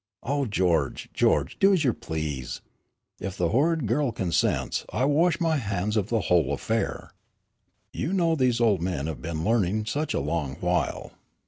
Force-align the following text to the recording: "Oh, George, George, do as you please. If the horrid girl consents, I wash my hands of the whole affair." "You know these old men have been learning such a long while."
"Oh, 0.23 0.47
George, 0.47 1.09
George, 1.13 1.59
do 1.59 1.73
as 1.73 1.83
you 1.83 1.93
please. 1.93 2.61
If 3.19 3.37
the 3.37 3.49
horrid 3.49 3.85
girl 3.85 4.11
consents, 4.11 4.83
I 4.91 5.05
wash 5.05 5.39
my 5.39 5.57
hands 5.57 5.95
of 5.95 6.09
the 6.09 6.21
whole 6.21 6.53
affair." 6.53 7.11
"You 7.93 8.11
know 8.11 8.33
these 8.33 8.59
old 8.59 8.81
men 8.81 9.05
have 9.05 9.21
been 9.21 9.45
learning 9.45 9.85
such 9.85 10.15
a 10.15 10.19
long 10.19 10.55
while." 10.59 11.11